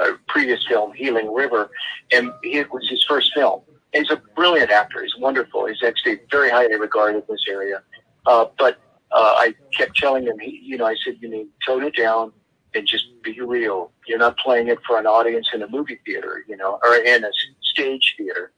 our 0.00 0.18
previous 0.28 0.66
film, 0.66 0.92
Healing 0.92 1.32
River, 1.32 1.70
and 2.12 2.30
it 2.42 2.70
was 2.72 2.88
his 2.88 3.04
first 3.04 3.32
film 3.34 3.62
he's 3.96 4.10
a 4.10 4.20
brilliant 4.34 4.70
actor. 4.70 5.02
He's 5.02 5.16
wonderful. 5.16 5.66
He's 5.66 5.82
actually 5.82 6.20
very 6.30 6.50
highly 6.50 6.76
regarded 6.76 7.18
in 7.18 7.24
this 7.28 7.44
area. 7.48 7.82
Uh, 8.26 8.46
but 8.58 8.78
uh, 9.12 9.34
I 9.36 9.54
kept 9.76 9.96
telling 9.96 10.24
him, 10.24 10.38
he, 10.38 10.60
you 10.62 10.76
know, 10.76 10.86
I 10.86 10.96
said, 11.04 11.16
you 11.20 11.28
need 11.28 11.44
to 11.44 11.50
tone 11.66 11.84
it 11.84 11.96
down 11.96 12.32
and 12.74 12.86
just 12.86 13.06
be 13.22 13.40
real. 13.40 13.92
You're 14.06 14.18
not 14.18 14.36
playing 14.38 14.68
it 14.68 14.78
for 14.86 14.98
an 14.98 15.06
audience 15.06 15.48
in 15.54 15.62
a 15.62 15.68
movie 15.68 15.98
theater, 16.04 16.44
you 16.48 16.56
know, 16.56 16.78
or 16.82 16.96
in 16.96 17.24
a 17.24 17.30
stage 17.62 18.14
theater. 18.18 18.52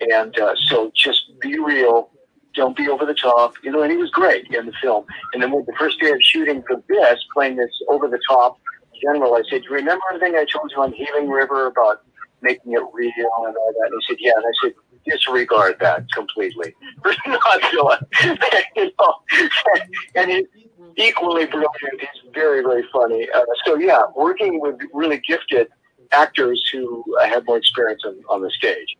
And 0.00 0.38
uh, 0.38 0.54
so 0.66 0.90
just 0.94 1.30
be 1.40 1.58
real. 1.58 2.10
Don't 2.54 2.76
be 2.76 2.88
over 2.88 3.06
the 3.06 3.14
top, 3.14 3.54
you 3.62 3.70
know. 3.70 3.82
And 3.82 3.90
he 3.90 3.96
was 3.96 4.10
great 4.10 4.46
in 4.52 4.66
the 4.66 4.72
film. 4.82 5.06
And 5.32 5.42
then 5.42 5.52
with 5.52 5.66
the 5.66 5.72
first 5.78 6.00
day 6.00 6.10
of 6.10 6.18
shooting 6.20 6.62
for 6.66 6.82
this, 6.88 7.24
playing 7.32 7.56
this 7.56 7.70
over 7.88 8.08
the 8.08 8.20
top 8.28 8.58
general, 9.00 9.34
I 9.34 9.42
said, 9.48 9.64
"You 9.64 9.70
remember 9.70 10.02
everything 10.12 10.36
I 10.36 10.44
told 10.44 10.70
you 10.70 10.82
on 10.82 10.92
Healing 10.92 11.28
River 11.28 11.66
about 11.66 12.02
making 12.42 12.72
it 12.72 12.82
real 12.92 13.12
and 13.16 13.56
all 13.56 13.72
that. 13.80 13.90
And 13.92 14.02
he 14.06 14.12
said, 14.12 14.16
yeah. 14.20 14.32
And 14.36 14.44
I 14.44 14.52
said, 14.62 14.74
disregard 15.04 15.76
that 15.80 16.10
completely. 16.12 16.74
Not 17.26 17.72
you 18.76 18.92
know. 18.98 19.14
and 20.14 20.30
he's 20.30 20.46
equally 20.96 21.46
brilliant. 21.46 22.00
He's 22.00 22.32
very, 22.32 22.62
very 22.62 22.84
funny. 22.92 23.28
Uh, 23.34 23.42
so 23.64 23.76
yeah, 23.76 24.02
working 24.16 24.60
with 24.60 24.76
really 24.92 25.20
gifted 25.26 25.68
actors 26.12 26.62
who 26.72 27.04
uh, 27.20 27.26
have 27.26 27.46
more 27.46 27.56
experience 27.56 28.02
on, 28.04 28.22
on 28.28 28.42
the 28.42 28.50
stage. 28.50 28.96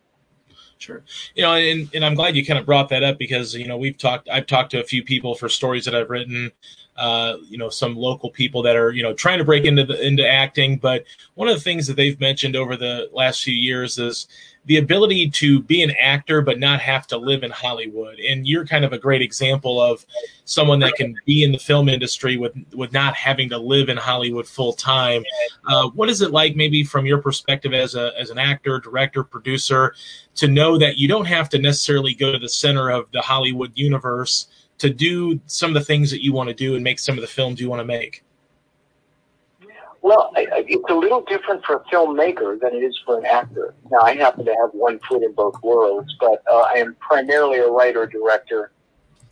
Sure. 0.83 1.03
You 1.35 1.43
know, 1.43 1.53
and, 1.53 1.89
and 1.93 2.03
I'm 2.03 2.13
glad 2.13 2.35
you 2.35 2.45
kind 2.45 2.59
of 2.59 2.65
brought 2.65 2.89
that 2.89 3.03
up 3.03 3.17
because, 3.17 3.55
you 3.55 3.67
know, 3.67 3.77
we've 3.77 3.97
talked, 3.97 4.27
I've 4.29 4.47
talked 4.47 4.71
to 4.71 4.81
a 4.81 4.83
few 4.83 5.01
people 5.01 5.33
for 5.33 5.47
stories 5.47 5.85
that 5.85 5.95
I've 5.95 6.09
written, 6.09 6.51
uh, 6.95 7.37
you 7.49 7.57
know, 7.57 7.69
some 7.69 7.95
local 7.95 8.29
people 8.29 8.61
that 8.63 8.75
are, 8.75 8.91
you 8.91 9.01
know, 9.01 9.13
trying 9.13 9.39
to 9.39 9.43
break 9.43 9.65
into 9.65 9.83
the, 9.83 10.05
into 10.05 10.27
acting. 10.27 10.77
But 10.77 11.05
one 11.35 11.47
of 11.47 11.55
the 11.55 11.61
things 11.61 11.87
that 11.87 11.95
they've 11.95 12.19
mentioned 12.19 12.55
over 12.55 12.77
the 12.77 13.09
last 13.11 13.43
few 13.43 13.55
years 13.55 13.97
is 13.97 14.27
the 14.65 14.77
ability 14.77 15.29
to 15.29 15.61
be 15.61 15.81
an 15.83 15.91
actor, 15.99 16.41
but 16.41 16.59
not 16.59 16.79
have 16.79 17.05
to 17.07 17.17
live 17.17 17.43
in 17.43 17.51
Hollywood. 17.51 18.19
And 18.19 18.47
you're 18.47 18.65
kind 18.65 18.85
of 18.85 18.93
a 18.93 18.97
great 18.97 19.21
example 19.21 19.81
of 19.81 20.05
someone 20.45 20.79
that 20.79 20.93
can 20.93 21.15
be 21.25 21.43
in 21.43 21.51
the 21.51 21.57
film 21.57 21.89
industry 21.89 22.37
with, 22.37 22.53
with 22.73 22.93
not 22.93 23.15
having 23.15 23.49
to 23.49 23.57
live 23.57 23.89
in 23.89 23.97
Hollywood 23.97 24.47
full 24.47 24.73
time. 24.73 25.23
Uh, 25.67 25.89
what 25.89 26.09
is 26.09 26.21
it 26.21 26.31
like 26.31 26.55
maybe 26.55 26.83
from 26.83 27.05
your 27.05 27.17
perspective 27.17 27.73
as 27.73 27.95
a, 27.95 28.11
as 28.17 28.29
an 28.29 28.37
actor, 28.37 28.79
director, 28.79 29.23
producer, 29.23 29.95
to 30.35 30.47
know 30.47 30.77
that 30.77 30.97
you 30.97 31.07
don't 31.07 31.25
have 31.25 31.49
to 31.49 31.59
necessarily 31.59 32.13
go 32.13 32.31
to 32.31 32.39
the 32.39 32.49
center 32.49 32.89
of 32.89 33.11
the 33.11 33.21
Hollywood 33.21 33.71
universe 33.75 34.47
to 34.83 34.89
do 34.89 35.39
some 35.45 35.69
of 35.69 35.75
the 35.75 35.85
things 35.85 36.11
that 36.11 36.21
you 36.21 36.33
want 36.33 36.49
to 36.49 36.53
do 36.53 36.75
and 36.75 36.83
make 36.83 36.99
some 36.99 37.15
of 37.17 37.21
the 37.21 37.27
films 37.27 37.61
you 37.61 37.69
want 37.69 37.79
to 37.79 37.85
make. 37.85 38.21
Well, 40.01 40.33
I, 40.35 40.41
I, 40.41 40.65
it's 40.67 40.89
a 40.89 40.93
little 40.93 41.21
different 41.21 41.63
for 41.63 41.77
a 41.77 41.79
filmmaker 41.85 42.59
than 42.59 42.75
it 42.75 42.83
is 42.83 42.99
for 43.05 43.17
an 43.17 43.25
actor. 43.25 43.73
Now, 43.89 43.99
I 43.99 44.15
happen 44.15 44.43
to 44.43 44.53
have 44.55 44.71
one 44.73 44.99
foot 45.07 45.23
in 45.23 45.31
both 45.31 45.55
worlds, 45.63 46.13
but 46.19 46.43
uh, 46.51 46.57
I 46.57 46.73
am 46.73 46.97
primarily 46.99 47.59
a 47.59 47.69
writer 47.69 48.05
director, 48.05 48.71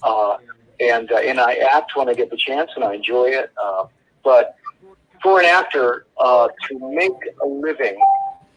uh, 0.03 0.38
and 0.79 1.12
uh, 1.12 1.17
and 1.17 1.41
I 1.41 1.55
act 1.55 1.98
when 1.98 2.08
I 2.08 2.13
get 2.13 2.29
the 2.29 2.38
chance, 2.38 2.72
and 2.77 2.86
I 2.86 2.93
enjoy 2.93 3.25
it. 3.25 3.51
Uh, 3.62 3.88
but 4.24 4.55
for 5.22 5.41
an 5.41 5.46
actor 5.46 6.05
uh, 6.17 6.48
to 6.70 6.79
make 6.96 7.20
a 7.43 7.46
living 7.46 8.00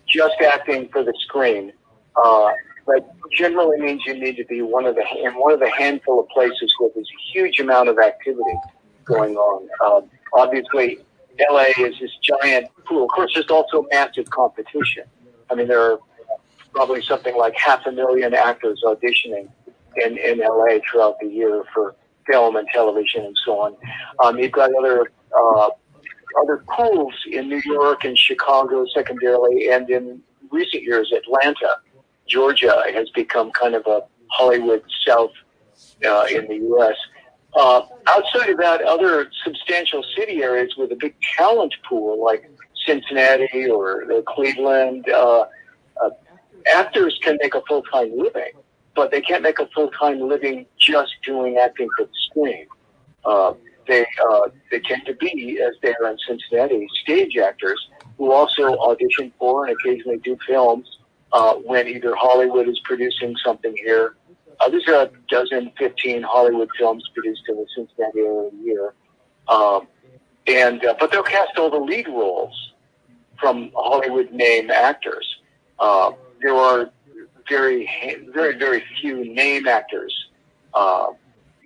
just 0.06 0.36
acting 0.40 0.88
for 0.90 1.02
the 1.02 1.14
screen, 1.24 1.72
uh, 2.14 2.52
that 2.86 3.06
generally 3.32 3.80
means 3.80 4.02
you 4.06 4.14
need 4.14 4.36
to 4.36 4.44
be 4.44 4.62
one 4.62 4.86
of 4.86 4.94
the 4.94 5.04
in 5.22 5.32
one 5.34 5.52
of 5.52 5.60
the 5.60 5.70
handful 5.70 6.20
of 6.20 6.28
places 6.28 6.72
where 6.78 6.90
there's 6.94 7.08
a 7.08 7.32
huge 7.32 7.58
amount 7.60 7.88
of 7.88 7.98
activity 7.98 8.58
going 9.04 9.36
on. 9.36 9.68
Um, 9.84 10.10
obviously, 10.32 10.98
LA 11.50 11.66
is 11.78 11.98
this 12.00 12.10
giant 12.22 12.68
pool. 12.86 13.04
Of 13.04 13.10
course, 13.10 13.32
there's 13.34 13.50
also 13.50 13.86
massive 13.90 14.28
competition. 14.30 15.04
I 15.50 15.54
mean, 15.54 15.68
there 15.68 15.80
are 15.80 15.98
probably 16.72 17.02
something 17.02 17.36
like 17.36 17.54
half 17.56 17.86
a 17.86 17.92
million 17.92 18.34
actors 18.34 18.82
auditioning 18.84 19.48
in, 20.04 20.18
in 20.18 20.38
LA 20.38 20.78
throughout 20.90 21.18
the 21.20 21.28
year 21.28 21.64
for 21.72 21.94
film 22.26 22.56
and 22.56 22.66
television 22.72 23.24
and 23.24 23.36
so 23.44 23.60
on. 23.60 23.76
Um, 24.22 24.38
you've 24.38 24.52
got 24.52 24.70
other 24.74 25.10
uh, 25.36 25.70
other 26.40 26.64
pools 26.68 27.14
in 27.30 27.48
New 27.48 27.62
York 27.64 28.04
and 28.04 28.18
Chicago 28.18 28.84
secondarily, 28.92 29.68
and 29.68 29.88
in 29.88 30.22
recent 30.50 30.82
years, 30.82 31.12
Atlanta, 31.12 31.76
Georgia 32.26 32.83
has 32.93 33.11
become 33.11 33.50
kind 33.52 33.75
of 33.75 33.87
a 33.87 34.02
Hollywood 34.31 34.83
South 35.07 35.33
uh, 36.07 36.25
in 36.31 36.47
the 36.49 36.57
U.S. 36.57 36.97
Uh, 37.54 37.83
outside 38.07 38.50
of 38.50 38.59
that, 38.59 38.83
other 38.83 39.31
substantial 39.45 40.04
city 40.16 40.43
areas 40.43 40.75
with 40.76 40.90
a 40.93 40.97
big 40.97 41.14
talent 41.37 41.75
pool 41.88 42.23
like 42.23 42.50
Cincinnati 42.87 43.69
or 43.69 44.04
Cleveland, 44.26 45.09
uh, 45.09 45.47
uh, 46.02 46.11
actors 46.73 47.19
can 47.23 47.38
make 47.40 47.54
a 47.54 47.62
full 47.69 47.83
time 47.83 48.16
living, 48.16 48.52
but 48.95 49.11
they 49.11 49.21
can't 49.21 49.43
make 49.43 49.59
a 49.59 49.66
full 49.69 49.90
time 49.90 50.21
living 50.21 50.66
just 50.78 51.14
doing 51.25 51.59
acting 51.59 51.88
for 51.97 52.07
the 52.07 52.12
screen. 52.26 52.66
Uh, 53.25 53.54
they 53.87 54.04
uh, 54.31 54.49
they 54.71 54.81
tend 54.81 55.02
to 55.07 55.14
be, 55.14 55.61
as 55.61 55.75
they 55.83 55.95
are 55.95 56.11
in 56.11 56.19
Cincinnati, 56.26 56.88
stage 57.02 57.37
actors 57.37 57.88
who 58.19 58.33
also 58.33 58.76
audition 58.78 59.33
for 59.38 59.66
and 59.66 59.76
occasionally 59.78 60.19
do 60.19 60.37
films 60.47 60.99
uh, 61.34 61.54
when 61.56 61.88
either 61.88 62.14
Hollywood 62.14 62.68
is 62.68 62.78
producing 62.84 63.34
something 63.44 63.76
here. 63.76 64.14
Uh, 64.60 64.68
there's 64.68 64.86
a 64.86 65.10
dozen, 65.28 65.72
15 65.76 66.22
Hollywood 66.22 66.70
films 66.78 67.04
produced 67.12 67.42
in 67.48 67.56
the 67.56 67.66
Cincinnati 67.74 68.20
area 68.20 68.50
a 68.50 68.64
year. 68.64 68.94
Um, 69.48 69.88
and 70.46 70.84
uh, 70.86 70.94
but 70.98 71.10
they'll 71.10 71.24
cast 71.24 71.58
all 71.58 71.70
the 71.70 71.76
lead 71.76 72.06
roles 72.06 72.72
from 73.40 73.72
Hollywood 73.74 74.30
name 74.30 74.70
actors. 74.70 75.26
Uh, 75.78 76.12
there 76.40 76.54
are 76.54 76.90
very, 77.48 77.90
very, 78.32 78.56
very 78.56 78.84
few 79.00 79.34
name 79.34 79.66
actors. 79.66 80.14
Uh, 80.72 81.08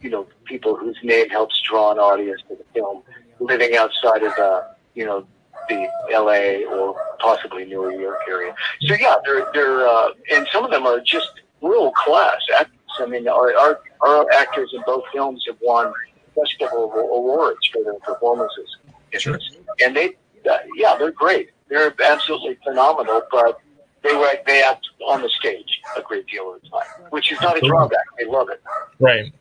you 0.00 0.08
know, 0.08 0.26
people 0.44 0.76
whose 0.76 0.96
name 1.02 1.28
helps 1.28 1.60
draw 1.60 1.92
an 1.92 1.98
audience 1.98 2.40
to 2.48 2.56
the 2.56 2.64
film, 2.72 3.02
living 3.38 3.76
outside 3.76 4.22
of 4.22 4.34
the, 4.37 4.66
you 4.94 5.04
know, 5.04 5.26
the 5.68 5.88
L.A. 6.12 6.64
or 6.64 6.96
possibly 7.18 7.64
New 7.64 7.90
York 7.98 8.20
area. 8.28 8.54
So 8.82 8.94
yeah, 8.94 9.16
they're 9.25 9.46
they're 9.52 9.87
uh, 9.87 10.10
and 10.32 10.46
some 10.52 10.64
of 10.64 10.70
them 10.70 10.87
are 10.87 11.00
just 11.00 11.40
world 11.60 11.94
class 11.94 12.40
actors. 12.58 12.75
I 12.98 13.06
mean, 13.06 13.28
our, 13.28 13.56
our 13.56 13.80
our 14.00 14.30
actors 14.32 14.70
in 14.75 14.82
both 14.87 15.04
films 15.12 15.44
have 15.46 15.56
won 15.62 15.92
festival 16.34 16.92
awards 16.92 17.66
for 17.72 17.82
their 17.84 17.98
performances. 18.00 18.76
Sure. 19.18 19.38
And 19.82 19.96
they, 19.96 20.14
uh, 20.48 20.58
yeah, 20.76 20.96
they're 20.96 21.10
great. 21.10 21.50
They're 21.68 21.94
absolutely 22.02 22.58
phenomenal, 22.64 23.22
but 23.30 23.60
they 24.02 24.12
write 24.14 24.44
they 24.46 24.62
act 24.62 24.87
on 25.06 25.22
the 25.22 25.28
stage 25.28 25.80
a 25.96 26.02
great 26.02 26.26
deal 26.26 26.54
of 26.54 26.62
the 26.62 26.68
time, 26.68 26.87
which 27.10 27.32
is 27.32 27.40
not 27.40 27.56
a 27.56 27.60
drawback. 27.60 28.04
They 28.18 28.25
love 28.25 28.48
it. 28.50 28.62
Right. 28.98 29.32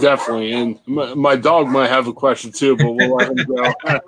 Definitely, 0.00 0.52
and 0.52 0.80
my, 0.86 1.14
my, 1.14 1.36
dog 1.36 1.68
might 1.68 1.88
have 1.88 2.06
a 2.06 2.12
question 2.12 2.52
too, 2.52 2.76
but 2.76 2.92
we'll 2.92 3.16
let 3.16 3.30
him 3.30 3.46
go. 3.46 3.72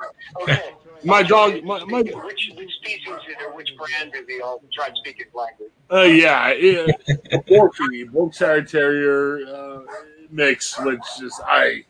okay. 0.42 0.62
My 1.04 1.22
dog, 1.22 1.62
my, 1.64 1.84
my 1.84 2.00
which, 2.00 2.50
which 2.56 2.72
species 2.76 3.06
is 3.06 3.36
or 3.46 3.54
which 3.54 3.70
brand 3.76 4.12
do 4.12 4.24
they 4.26 4.40
all 4.40 4.62
try 4.72 4.88
to 4.88 4.96
speak 4.96 5.18
his 5.18 5.34
language? 5.34 5.70
Uh, 5.92 6.02
yeah, 6.02 6.48
it, 6.48 6.96
Borky, 7.46 8.10
Yorkshire 8.12 8.62
Terrier 8.62 9.46
uh, 9.46 9.80
mix, 10.30 10.78
which 10.80 11.02
is 11.22 11.38
I 11.46 11.84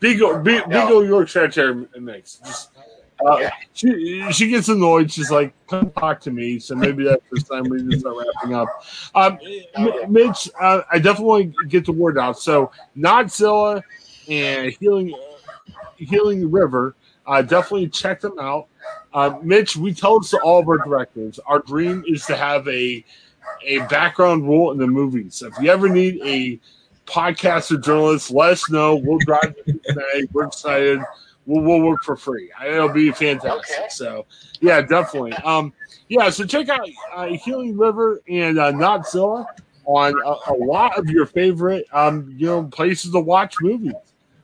Beagle, 0.00 0.40
Be, 0.40 0.60
Beagle 0.68 1.06
Yorkshire 1.06 1.48
Terrier 1.48 1.88
mix. 1.98 2.40
Just 2.44 2.71
uh, 3.26 3.50
she 3.72 4.24
she 4.32 4.48
gets 4.48 4.68
annoyed. 4.68 5.10
She's 5.10 5.30
like, 5.30 5.54
"Come 5.66 5.90
talk 5.92 6.20
to 6.22 6.30
me." 6.30 6.58
So 6.58 6.74
maybe 6.74 7.04
that's 7.04 7.22
the 7.30 7.40
time 7.40 7.64
we 7.64 7.82
just 7.82 8.00
start 8.00 8.16
wrapping 8.16 8.54
up. 8.54 8.68
Um, 9.14 9.38
Mitch, 10.08 10.48
uh, 10.60 10.82
I 10.90 10.98
definitely 10.98 11.54
get 11.68 11.86
the 11.86 11.92
word 11.92 12.18
out. 12.18 12.38
So 12.38 12.70
Notzilla 12.96 13.82
and 14.28 14.72
Healing 14.80 15.14
Healing 15.96 16.50
River, 16.50 16.94
uh, 17.26 17.42
definitely 17.42 17.88
check 17.88 18.20
them 18.20 18.38
out. 18.38 18.68
Uh, 19.12 19.38
Mitch, 19.42 19.76
we 19.76 19.94
tell 19.94 20.20
this 20.20 20.30
to 20.30 20.38
all 20.40 20.60
of 20.60 20.68
our 20.68 20.78
directors. 20.78 21.38
Our 21.46 21.60
dream 21.60 22.04
is 22.06 22.26
to 22.26 22.36
have 22.36 22.66
a 22.68 23.04
a 23.64 23.78
background 23.86 24.48
role 24.48 24.72
in 24.72 24.78
the 24.78 24.86
movies. 24.86 25.42
If 25.42 25.54
you 25.62 25.70
ever 25.70 25.88
need 25.88 26.20
a 26.24 26.60
podcaster 27.06 27.82
journalist, 27.82 28.30
let 28.30 28.52
us 28.52 28.70
know. 28.70 28.96
We'll 28.96 29.18
drive 29.18 29.54
you 29.66 29.80
today. 29.84 30.26
We're 30.32 30.46
excited 30.46 31.00
we'll, 31.46 31.62
we'll 31.62 31.80
work 31.80 32.02
for 32.04 32.16
free. 32.16 32.50
It'll 32.64 32.88
be 32.88 33.10
fantastic. 33.12 33.76
Okay. 33.78 33.86
So, 33.90 34.26
yeah, 34.60 34.80
definitely. 34.80 35.32
Um, 35.32 35.72
yeah, 36.08 36.30
so 36.30 36.44
check 36.44 36.68
out 36.68 36.88
uh, 37.14 37.26
Healing 37.28 37.76
River 37.76 38.20
and 38.28 38.58
uh, 38.58 38.72
Notzilla 38.72 39.46
on 39.84 40.14
a, 40.24 40.52
a, 40.52 40.54
lot 40.54 40.98
of 40.98 41.08
your 41.08 41.26
favorite, 41.26 41.86
um, 41.92 42.32
you 42.36 42.46
know, 42.46 42.64
places 42.64 43.12
to 43.12 43.20
watch 43.20 43.56
movies. 43.60 43.94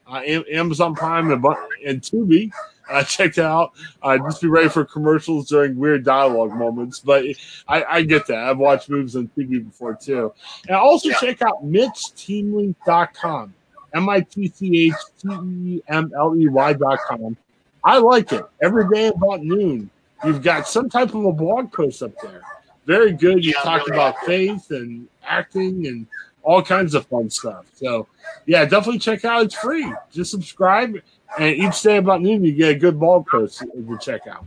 Uh, 0.06 0.22
Amazon 0.50 0.94
Prime 0.94 1.30
and, 1.30 1.44
and 1.86 2.00
Tubi. 2.00 2.50
Uh, 2.88 3.04
check 3.04 3.38
out. 3.38 3.72
Uh, 4.02 4.16
just 4.18 4.40
be 4.40 4.48
ready 4.48 4.68
for 4.68 4.84
commercials 4.84 5.48
during 5.48 5.76
weird 5.76 6.04
dialogue 6.04 6.54
moments. 6.54 7.00
But 7.00 7.24
I, 7.66 7.84
I 7.84 8.02
get 8.02 8.26
that. 8.28 8.38
I've 8.38 8.58
watched 8.58 8.88
movies 8.88 9.16
on 9.16 9.28
TV 9.36 9.64
before 9.64 9.94
too. 9.94 10.32
And 10.66 10.76
also 10.76 11.10
yeah. 11.10 11.16
check 11.20 11.42
out 11.42 11.64
MitchTeemley.com. 11.64 13.54
M 13.94 14.08
I 14.08 14.20
T 14.20 14.48
C 14.48 14.86
H 14.88 14.94
T 15.20 15.28
E 15.28 15.82
M 15.88 16.12
L 16.16 16.36
E 16.36 16.48
Y 16.48 16.72
dot 16.74 16.98
com. 17.06 17.36
I 17.84 17.98
like 17.98 18.32
it. 18.32 18.44
Every 18.62 18.88
day 18.88 19.08
about 19.08 19.42
noon, 19.42 19.90
you've 20.24 20.42
got 20.42 20.68
some 20.68 20.90
type 20.90 21.14
of 21.14 21.24
a 21.24 21.32
blog 21.32 21.72
post 21.72 22.02
up 22.02 22.12
there. 22.22 22.42
Very 22.86 23.12
good. 23.12 23.44
You 23.44 23.52
yeah, 23.56 23.62
talk 23.62 23.86
really 23.86 23.96
about 23.96 24.18
faith 24.24 24.70
and 24.70 25.08
acting 25.22 25.86
and 25.86 26.06
all 26.42 26.62
kinds 26.62 26.94
of 26.94 27.06
fun 27.06 27.28
stuff. 27.28 27.66
So, 27.74 28.06
yeah, 28.46 28.64
definitely 28.64 28.98
check 28.98 29.24
out. 29.24 29.44
It's 29.44 29.54
free. 29.54 29.92
Just 30.10 30.30
subscribe, 30.30 30.96
and 31.38 31.54
each 31.56 31.82
day 31.82 31.98
about 31.98 32.22
noon, 32.22 32.42
you 32.42 32.52
get 32.52 32.70
a 32.70 32.78
good 32.78 32.98
blog 32.98 33.26
post 33.26 33.58
to 33.58 33.98
check 34.00 34.26
out. 34.26 34.44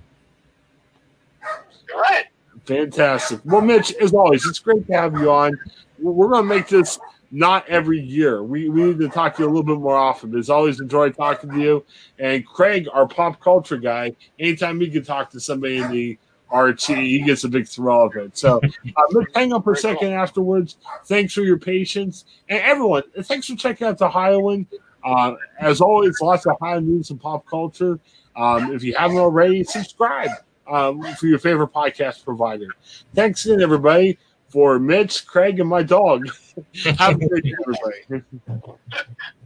All 1.93 2.01
right. 2.01 2.25
Fantastic. 2.65 3.39
Well, 3.43 3.62
Mitch, 3.62 3.93
as 3.95 4.13
always, 4.13 4.45
it's 4.45 4.60
great 4.60 4.86
to 4.88 4.93
have 4.93 5.13
you 5.13 5.32
on. 5.32 5.58
We're 5.99 6.30
going 6.30 6.43
to 6.43 6.56
make 6.56 6.67
this 6.67 6.99
not 7.31 7.67
every 7.69 7.99
year. 7.99 8.43
We, 8.43 8.69
we 8.69 8.83
need 8.83 8.99
to 8.99 9.09
talk 9.09 9.35
to 9.37 9.43
you 9.43 9.47
a 9.47 9.51
little 9.51 9.63
bit 9.63 9.79
more 9.79 9.95
often. 9.95 10.37
It's 10.37 10.49
always 10.49 10.81
enjoyed 10.81 11.15
talking 11.15 11.49
to 11.49 11.59
you. 11.59 11.85
And 12.19 12.45
Craig, 12.45 12.87
our 12.93 13.07
pop 13.07 13.39
culture 13.39 13.77
guy, 13.77 14.15
anytime 14.37 14.79
he 14.81 14.89
can 14.89 15.03
talk 15.03 15.29
to 15.31 15.39
somebody 15.39 15.77
in 15.77 15.91
the 15.91 16.19
RT, 16.53 16.83
he 16.87 17.21
gets 17.21 17.45
a 17.45 17.49
big 17.49 17.67
thrill 17.67 18.05
of 18.05 18.15
it. 18.17 18.37
So 18.37 18.59
uh, 18.97 19.01
let's 19.11 19.31
hang 19.33 19.53
up 19.53 19.63
for 19.63 19.73
a 19.73 19.77
second 19.77 20.11
afterwards. 20.11 20.75
Thanks 21.05 21.33
for 21.33 21.41
your 21.41 21.57
patience. 21.57 22.25
And 22.49 22.59
everyone, 22.59 23.03
thanks 23.21 23.47
for 23.47 23.55
checking 23.55 23.87
out 23.87 23.97
the 23.97 24.09
Highland. 24.09 24.67
Uh, 25.03 25.33
as 25.59 25.81
always, 25.81 26.19
lots 26.21 26.45
of 26.45 26.57
high 26.61 26.79
news 26.79 27.09
and 27.09 27.19
pop 27.19 27.45
culture. 27.47 27.97
Um, 28.35 28.73
if 28.73 28.83
you 28.83 28.93
haven't 28.95 29.17
already, 29.17 29.63
subscribe 29.63 30.29
um, 30.67 31.01
for 31.15 31.27
your 31.27 31.39
favorite 31.39 31.73
podcast 31.73 32.23
provider. 32.23 32.67
Thanks 33.15 33.45
again, 33.45 33.61
everybody 33.61 34.19
for 34.51 34.79
Mitch, 34.79 35.25
Craig, 35.25 35.59
and 35.59 35.69
my 35.69 35.83
dog. 35.83 36.27
Have 36.97 37.21
a 37.21 37.27
good 37.27 37.43
day, 37.43 37.55
everybody. 37.61 38.23